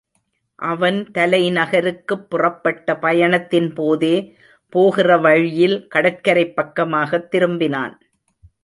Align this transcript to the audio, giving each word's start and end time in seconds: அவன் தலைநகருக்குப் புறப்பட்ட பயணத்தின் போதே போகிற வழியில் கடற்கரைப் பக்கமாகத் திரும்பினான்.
அவன் 0.59 1.11
தலைநகருக்குப் 1.13 2.25
புறப்பட்ட 2.29 2.97
பயணத்தின் 2.97 3.73
போதே 3.73 4.15
போகிற 4.73 5.17
வழியில் 5.17 5.87
கடற்கரைப் 5.95 6.55
பக்கமாகத் 6.55 7.29
திரும்பினான். 7.31 7.95